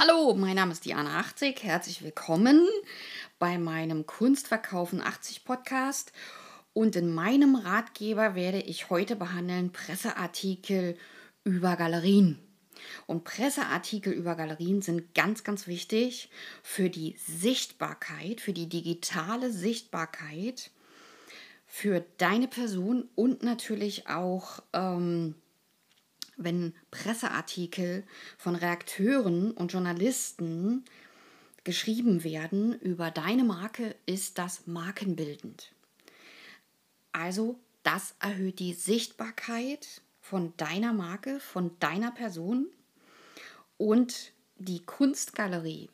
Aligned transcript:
Hallo, 0.00 0.32
mein 0.32 0.54
Name 0.54 0.70
ist 0.70 0.84
Diana 0.84 1.18
80. 1.18 1.64
Herzlich 1.64 2.04
willkommen 2.04 2.68
bei 3.40 3.58
meinem 3.58 4.06
Kunstverkaufen 4.06 5.00
80 5.00 5.44
Podcast. 5.44 6.12
Und 6.72 6.94
in 6.94 7.12
meinem 7.12 7.56
Ratgeber 7.56 8.36
werde 8.36 8.60
ich 8.60 8.90
heute 8.90 9.16
behandeln 9.16 9.72
Presseartikel 9.72 10.96
über 11.42 11.74
Galerien. 11.74 12.38
Und 13.08 13.24
Presseartikel 13.24 14.12
über 14.12 14.36
Galerien 14.36 14.82
sind 14.82 15.16
ganz, 15.16 15.42
ganz 15.42 15.66
wichtig 15.66 16.30
für 16.62 16.90
die 16.90 17.16
Sichtbarkeit, 17.18 18.40
für 18.40 18.52
die 18.52 18.68
digitale 18.68 19.50
Sichtbarkeit, 19.50 20.70
für 21.66 22.04
deine 22.18 22.46
Person 22.46 23.08
und 23.16 23.42
natürlich 23.42 24.06
auch 24.06 24.62
ähm, 24.72 25.34
wenn 26.38 26.74
Presseartikel 26.90 28.04
von 28.38 28.54
Redakteuren 28.54 29.50
und 29.50 29.72
Journalisten 29.72 30.84
geschrieben 31.64 32.24
werden 32.24 32.78
über 32.80 33.10
deine 33.10 33.44
Marke, 33.44 33.94
ist 34.06 34.38
das 34.38 34.66
markenbildend. 34.66 35.72
Also 37.12 37.58
das 37.82 38.14
erhöht 38.20 38.58
die 38.58 38.72
Sichtbarkeit 38.72 40.00
von 40.20 40.54
deiner 40.56 40.92
Marke, 40.92 41.40
von 41.40 41.78
deiner 41.80 42.10
Person 42.10 42.68
und 43.76 44.32
die 44.56 44.84
Kunstgalerie, 44.84 45.90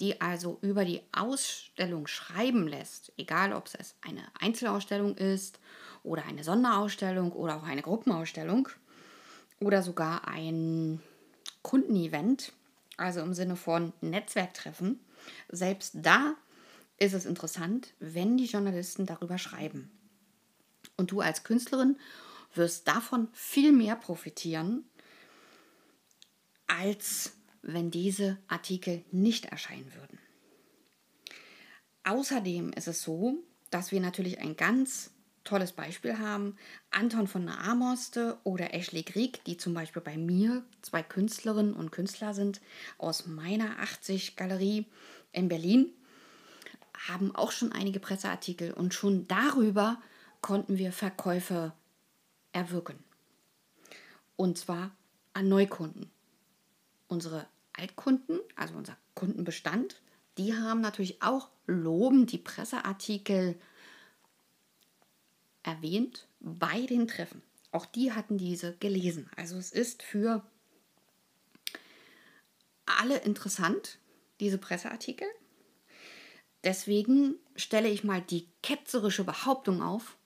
die 0.00 0.20
also 0.20 0.58
über 0.62 0.84
die 0.84 1.02
Ausstellung 1.12 2.06
schreiben 2.06 2.66
lässt, 2.66 3.12
egal 3.16 3.52
ob 3.52 3.68
es 3.78 3.94
eine 4.00 4.22
Einzelausstellung 4.38 5.16
ist 5.16 5.60
oder 6.02 6.24
eine 6.24 6.44
Sonderausstellung 6.44 7.32
oder 7.32 7.56
auch 7.56 7.64
eine 7.64 7.82
Gruppenausstellung, 7.82 8.68
oder 9.60 9.82
sogar 9.82 10.26
ein 10.26 11.00
Kundenevent, 11.62 12.52
also 12.96 13.20
im 13.20 13.34
Sinne 13.34 13.56
von 13.56 13.92
Netzwerktreffen. 14.00 15.00
Selbst 15.48 15.92
da 15.94 16.34
ist 16.98 17.14
es 17.14 17.26
interessant, 17.26 17.94
wenn 17.98 18.36
die 18.36 18.46
Journalisten 18.46 19.06
darüber 19.06 19.38
schreiben. 19.38 19.90
Und 20.96 21.12
du 21.12 21.20
als 21.20 21.44
Künstlerin 21.44 21.96
wirst 22.54 22.88
davon 22.88 23.28
viel 23.32 23.72
mehr 23.72 23.96
profitieren, 23.96 24.84
als 26.66 27.32
wenn 27.62 27.90
diese 27.90 28.38
Artikel 28.48 29.04
nicht 29.10 29.46
erscheinen 29.46 29.92
würden. 29.94 30.18
Außerdem 32.04 32.72
ist 32.72 32.88
es 32.88 33.02
so, 33.02 33.42
dass 33.70 33.92
wir 33.92 34.00
natürlich 34.00 34.38
ein 34.38 34.56
ganz 34.56 35.10
tolles 35.44 35.72
Beispiel 35.72 36.18
haben. 36.18 36.56
Anton 36.90 37.26
von 37.26 37.48
Amoste 37.48 38.38
oder 38.44 38.74
Ashley 38.74 39.02
Grieg, 39.02 39.44
die 39.44 39.56
zum 39.56 39.74
Beispiel 39.74 40.02
bei 40.02 40.16
mir 40.16 40.64
zwei 40.82 41.02
Künstlerinnen 41.02 41.74
und 41.74 41.92
Künstler 41.92 42.34
sind 42.34 42.60
aus 42.98 43.26
meiner 43.26 43.78
80 43.80 44.36
Galerie 44.36 44.86
in 45.32 45.48
Berlin, 45.48 45.92
haben 47.08 47.34
auch 47.34 47.52
schon 47.52 47.72
einige 47.72 48.00
Presseartikel 48.00 48.72
und 48.72 48.94
schon 48.94 49.26
darüber 49.26 50.00
konnten 50.42 50.78
wir 50.78 50.92
Verkäufe 50.92 51.72
erwirken. 52.52 52.98
Und 54.36 54.58
zwar 54.58 54.90
an 55.32 55.48
Neukunden. 55.48 56.10
Unsere 57.08 57.46
Altkunden, 57.72 58.40
also 58.56 58.74
unser 58.74 58.96
Kundenbestand, 59.14 60.00
die 60.38 60.54
haben 60.54 60.80
natürlich 60.80 61.22
auch 61.22 61.48
lobend 61.66 62.32
die 62.32 62.38
Presseartikel 62.38 63.58
erwähnt 65.70 66.26
bei 66.40 66.86
den 66.86 67.06
Treffen. 67.06 67.42
Auch 67.72 67.86
die 67.86 68.12
hatten 68.12 68.38
diese 68.38 68.76
gelesen. 68.76 69.30
Also 69.36 69.56
es 69.56 69.70
ist 69.70 70.02
für 70.02 70.44
alle 72.86 73.18
interessant, 73.18 73.98
diese 74.40 74.58
Presseartikel. 74.58 75.28
Deswegen 76.64 77.36
stelle 77.56 77.88
ich 77.88 78.04
mal 78.04 78.20
die 78.20 78.48
ketzerische 78.62 79.24
Behauptung 79.24 79.82
auf, 79.82 80.16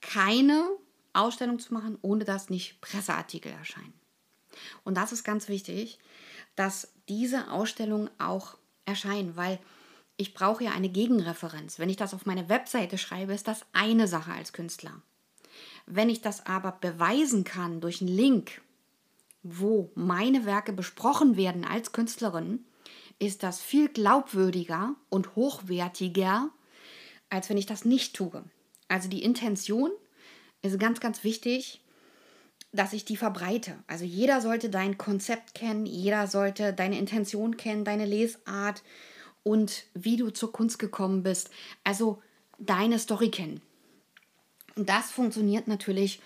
keine 0.00 0.68
Ausstellung 1.12 1.58
zu 1.58 1.74
machen, 1.74 1.98
ohne 2.02 2.24
dass 2.24 2.50
nicht 2.50 2.80
Presseartikel 2.80 3.52
erscheinen. 3.52 3.92
Und 4.82 4.96
das 4.96 5.12
ist 5.12 5.22
ganz 5.22 5.48
wichtig, 5.48 5.98
dass 6.56 6.92
diese 7.08 7.50
Ausstellungen 7.50 8.10
auch 8.18 8.56
erscheinen, 8.86 9.36
weil 9.36 9.58
ich 10.20 10.34
brauche 10.34 10.64
ja 10.64 10.72
eine 10.72 10.90
Gegenreferenz. 10.90 11.78
Wenn 11.78 11.88
ich 11.88 11.96
das 11.96 12.12
auf 12.12 12.26
meine 12.26 12.50
Webseite 12.50 12.98
schreibe, 12.98 13.32
ist 13.32 13.48
das 13.48 13.64
eine 13.72 14.06
Sache 14.06 14.32
als 14.32 14.52
Künstler. 14.52 15.00
Wenn 15.86 16.10
ich 16.10 16.20
das 16.20 16.44
aber 16.44 16.72
beweisen 16.72 17.42
kann 17.42 17.80
durch 17.80 18.02
einen 18.02 18.14
Link, 18.14 18.60
wo 19.42 19.90
meine 19.94 20.44
Werke 20.44 20.74
besprochen 20.74 21.38
werden 21.38 21.64
als 21.64 21.92
Künstlerin, 21.92 22.66
ist 23.18 23.42
das 23.42 23.60
viel 23.62 23.88
glaubwürdiger 23.88 24.94
und 25.08 25.36
hochwertiger, 25.36 26.50
als 27.30 27.48
wenn 27.48 27.56
ich 27.56 27.66
das 27.66 27.86
nicht 27.86 28.14
tue. 28.14 28.44
Also 28.88 29.08
die 29.08 29.22
Intention 29.22 29.90
ist 30.60 30.78
ganz, 30.78 31.00
ganz 31.00 31.24
wichtig, 31.24 31.80
dass 32.72 32.92
ich 32.92 33.06
die 33.06 33.16
verbreite. 33.16 33.78
Also 33.86 34.04
jeder 34.04 34.42
sollte 34.42 34.68
dein 34.68 34.98
Konzept 34.98 35.54
kennen, 35.54 35.86
jeder 35.86 36.26
sollte 36.26 36.74
deine 36.74 36.98
Intention 36.98 37.56
kennen, 37.56 37.84
deine 37.86 38.04
Lesart, 38.04 38.82
und 39.42 39.84
wie 39.94 40.16
du 40.16 40.30
zur 40.30 40.52
Kunst 40.52 40.78
gekommen 40.78 41.22
bist. 41.22 41.50
Also 41.84 42.22
deine 42.58 42.98
Story 42.98 43.30
kennen. 43.30 43.60
Und 44.76 44.88
das 44.88 45.10
funktioniert 45.10 45.68
natürlich 45.68 46.20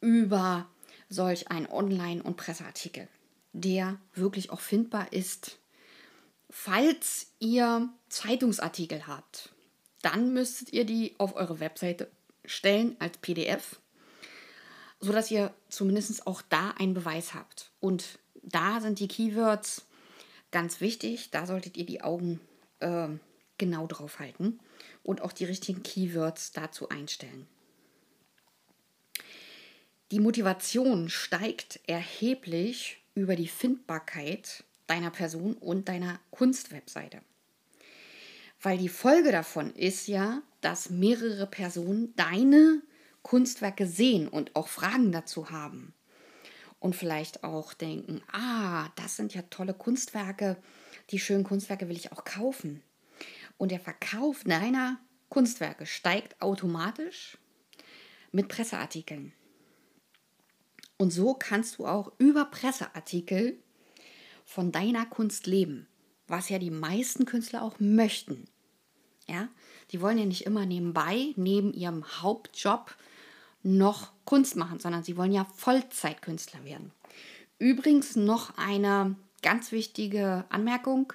über 0.00 0.68
solch 1.08 1.50
einen 1.50 1.66
Online- 1.66 2.22
und 2.22 2.36
Presseartikel, 2.36 3.08
der 3.52 3.98
wirklich 4.14 4.50
auch 4.50 4.60
findbar 4.60 5.12
ist. 5.12 5.58
Falls 6.48 7.28
ihr 7.38 7.88
Zeitungsartikel 8.08 9.06
habt, 9.06 9.50
dann 10.02 10.32
müsstet 10.32 10.72
ihr 10.72 10.84
die 10.84 11.14
auf 11.18 11.36
eure 11.36 11.60
Webseite 11.60 12.10
stellen 12.44 12.96
als 12.98 13.18
PDF, 13.18 13.80
sodass 15.00 15.30
ihr 15.30 15.52
zumindest 15.68 16.26
auch 16.26 16.42
da 16.42 16.70
einen 16.78 16.94
Beweis 16.94 17.34
habt. 17.34 17.70
Und 17.80 18.18
da 18.42 18.80
sind 18.80 18.98
die 18.98 19.08
Keywords 19.08 19.86
ganz 20.50 20.80
wichtig. 20.80 21.30
Da 21.30 21.46
solltet 21.46 21.76
ihr 21.76 21.86
die 21.86 22.02
Augen 22.02 22.40
äh, 22.80 23.08
genau 23.58 23.86
drauf 23.86 24.18
halten 24.18 24.58
und 25.02 25.20
auch 25.22 25.32
die 25.32 25.44
richtigen 25.44 25.82
Keywords 25.82 26.52
dazu 26.52 26.88
einstellen. 26.88 27.46
Die 30.10 30.20
Motivation 30.20 31.08
steigt 31.08 31.78
erheblich 31.86 33.00
über 33.14 33.36
die 33.36 33.48
Findbarkeit 33.48 34.64
deiner 34.88 35.10
Person 35.10 35.54
und 35.54 35.88
deiner 35.88 36.18
Kunstwebseite. 36.30 37.20
Weil 38.60 38.76
die 38.76 38.88
Folge 38.88 39.30
davon 39.30 39.72
ist 39.74 40.08
ja, 40.08 40.42
dass 40.60 40.90
mehrere 40.90 41.46
Personen 41.46 42.14
deine 42.16 42.82
Kunstwerke 43.22 43.86
sehen 43.86 44.26
und 44.26 44.56
auch 44.56 44.68
Fragen 44.68 45.12
dazu 45.12 45.50
haben. 45.50 45.94
Und 46.80 46.96
vielleicht 46.96 47.44
auch 47.44 47.74
denken, 47.74 48.22
ah, 48.32 48.88
das 48.96 49.16
sind 49.16 49.34
ja 49.34 49.42
tolle 49.42 49.74
Kunstwerke, 49.74 50.56
die 51.10 51.18
schönen 51.18 51.44
Kunstwerke 51.44 51.88
will 51.88 51.96
ich 51.96 52.10
auch 52.10 52.24
kaufen. 52.24 52.82
Und 53.58 53.70
der 53.70 53.80
Verkauf 53.80 54.42
deiner 54.44 54.98
Kunstwerke 55.28 55.86
steigt 55.86 56.40
automatisch 56.40 57.36
mit 58.32 58.48
Presseartikeln. 58.48 59.32
Und 60.96 61.10
so 61.10 61.34
kannst 61.34 61.78
du 61.78 61.86
auch 61.86 62.12
über 62.18 62.46
Presseartikel 62.46 63.58
von 64.44 64.72
deiner 64.72 65.06
Kunst 65.06 65.46
leben, 65.46 65.86
was 66.26 66.48
ja 66.48 66.58
die 66.58 66.70
meisten 66.70 67.26
Künstler 67.26 67.62
auch 67.62 67.78
möchten. 67.78 68.46
Ja, 69.26 69.48
die 69.92 70.00
wollen 70.00 70.18
ja 70.18 70.26
nicht 70.26 70.46
immer 70.46 70.66
nebenbei, 70.66 71.32
neben 71.36 71.72
ihrem 71.72 72.04
Hauptjob, 72.22 72.96
noch 73.62 74.12
Kunst 74.24 74.56
machen, 74.56 74.78
sondern 74.78 75.02
sie 75.02 75.16
wollen 75.16 75.32
ja 75.32 75.46
Vollzeitkünstler 75.56 76.64
werden. 76.64 76.92
Übrigens 77.58 78.16
noch 78.16 78.56
eine 78.56 79.16
ganz 79.42 79.72
wichtige 79.72 80.44
Anmerkung. 80.48 81.12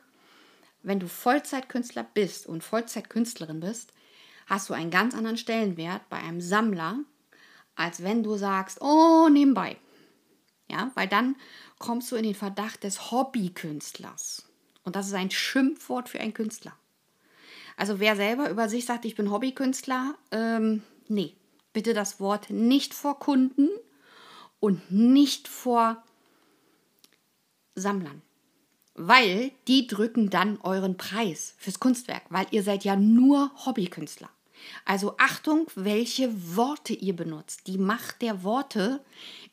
Wenn 0.83 0.99
du 0.99 1.07
Vollzeitkünstler 1.07 2.05
bist 2.13 2.45
und 2.45 2.63
Vollzeitkünstlerin 2.63 3.59
bist, 3.59 3.91
hast 4.45 4.69
du 4.69 4.73
einen 4.73 4.91
ganz 4.91 5.15
anderen 5.15 5.37
Stellenwert 5.37 6.07
bei 6.09 6.17
einem 6.17 6.41
Sammler, 6.41 6.99
als 7.75 8.03
wenn 8.03 8.23
du 8.23 8.37
sagst, 8.37 8.79
oh, 8.81 9.27
nebenbei. 9.29 9.77
Ja, 10.69 10.91
weil 10.95 11.07
dann 11.07 11.35
kommst 11.79 12.11
du 12.11 12.15
in 12.15 12.23
den 12.23 12.35
Verdacht 12.35 12.83
des 12.83 13.11
Hobbykünstlers. 13.11 14.47
Und 14.83 14.95
das 14.95 15.07
ist 15.07 15.13
ein 15.13 15.31
Schimpfwort 15.31 16.09
für 16.09 16.19
einen 16.19 16.33
Künstler. 16.33 16.73
Also 17.77 17.99
wer 17.99 18.15
selber 18.15 18.49
über 18.49 18.69
sich 18.69 18.85
sagt, 18.85 19.05
ich 19.05 19.15
bin 19.15 19.31
Hobbykünstler, 19.31 20.15
ähm, 20.31 20.83
nee, 21.07 21.35
bitte 21.75 21.93
das 21.93 22.21
Wort 22.21 22.49
nicht 22.49 22.93
vor 22.93 23.19
Kunden 23.19 23.67
und 24.61 24.89
nicht 24.89 25.49
vor 25.49 26.01
Sammlern. 27.75 28.21
Weil 28.93 29.51
die 29.67 29.85
drücken 29.85 30.29
dann 30.29 30.57
euren 30.61 30.95
Preis 30.95 31.53
fürs 31.57 31.81
Kunstwerk, 31.81 32.23
weil 32.29 32.47
ihr 32.51 32.63
seid 32.63 32.85
ja 32.85 32.95
nur 32.95 33.51
Hobbykünstler. 33.65 34.29
Also 34.85 35.15
Achtung, 35.17 35.67
welche 35.75 36.55
Worte 36.55 36.93
ihr 36.93 37.13
benutzt. 37.13 37.67
Die 37.67 37.77
Macht 37.77 38.21
der 38.21 38.43
Worte 38.43 39.03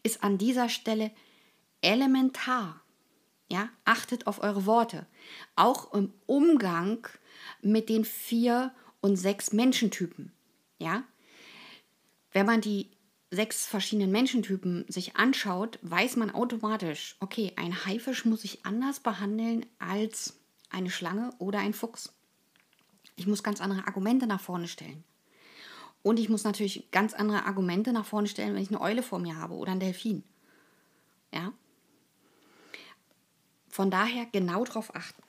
ist 0.04 0.22
an 0.22 0.38
dieser 0.38 0.68
Stelle 0.68 1.10
elementar. 1.80 2.80
Ja, 3.50 3.68
achtet 3.84 4.28
auf 4.28 4.40
eure 4.44 4.64
Worte. 4.64 5.06
Auch 5.56 5.92
im 5.92 6.14
Umgang 6.26 7.04
mit 7.62 7.88
den 7.88 8.04
vier 8.04 8.72
und 9.00 9.16
sechs 9.16 9.52
Menschentypen. 9.52 10.30
Ja, 10.78 11.02
wenn 12.32 12.46
man 12.46 12.60
die 12.60 12.90
sechs 13.30 13.66
verschiedenen 13.66 14.10
Menschentypen 14.10 14.84
sich 14.88 15.16
anschaut, 15.16 15.78
weiß 15.82 16.16
man 16.16 16.30
automatisch, 16.30 17.16
okay, 17.20 17.52
ein 17.56 17.86
Haifisch 17.86 18.24
muss 18.24 18.44
ich 18.44 18.66
anders 18.66 19.00
behandeln 19.00 19.64
als 19.78 20.38
eine 20.70 20.90
Schlange 20.90 21.32
oder 21.38 21.58
ein 21.58 21.72
Fuchs. 21.72 22.12
Ich 23.16 23.26
muss 23.26 23.42
ganz 23.42 23.60
andere 23.60 23.86
Argumente 23.86 24.26
nach 24.26 24.40
vorne 24.40 24.68
stellen. 24.68 25.04
Und 26.02 26.18
ich 26.18 26.28
muss 26.28 26.44
natürlich 26.44 26.90
ganz 26.90 27.14
andere 27.14 27.46
Argumente 27.46 27.92
nach 27.92 28.04
vorne 28.04 28.28
stellen, 28.28 28.54
wenn 28.54 28.62
ich 28.62 28.70
eine 28.70 28.80
Eule 28.80 29.02
vor 29.02 29.18
mir 29.18 29.36
habe 29.38 29.54
oder 29.54 29.70
einen 29.70 29.80
Delfin. 29.80 30.24
Ja? 31.32 31.52
Von 33.68 33.90
daher 33.90 34.26
genau 34.26 34.64
darauf 34.64 34.94
achten. 34.94 35.22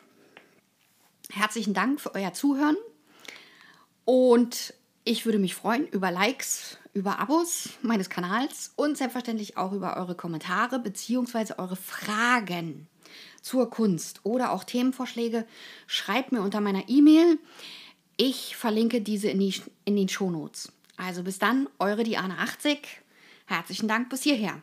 Herzlichen 1.30 1.74
Dank 1.74 2.02
für 2.02 2.14
euer 2.16 2.34
Zuhören 2.34 2.76
und 4.04 4.74
ich 5.06 5.26
würde 5.26 5.40
mich 5.40 5.56
freuen 5.56 5.88
über 5.88 6.12
Likes, 6.12 6.78
über 6.94 7.20
Abos 7.20 7.70
meines 7.82 8.10
Kanals 8.10 8.72
und 8.76 8.98
selbstverständlich 8.98 9.58
auch 9.58 9.74
über 9.74 9.98
eure 9.98 10.16
Kommentare 10.16 10.80
bzw. 10.80 11.56
eure 11.58 11.76
Fragen 11.76 12.88
zur 13.42 13.70
Kunst 13.70 14.22
oder 14.24 14.52
auch 14.52 14.64
Themenvorschläge. 14.64 15.46
Schreibt 15.88 16.32
mir 16.32 16.42
unter 16.42 16.62
meiner 16.62 16.88
E-Mail. 16.88 17.38
Ich 18.16 18.56
verlinke 18.56 19.02
diese 19.02 19.30
in, 19.30 19.40
die, 19.40 19.62
in 19.86 19.96
den 19.96 20.08
Shownotes. 20.08 20.72
Also 20.96 21.24
bis 21.24 21.40
dann, 21.40 21.68
eure 21.80 22.04
Diana 22.04 22.38
80. 22.38 22.80
Herzlichen 23.46 23.88
Dank 23.88 24.10
bis 24.10 24.24
hierher. 24.24 24.62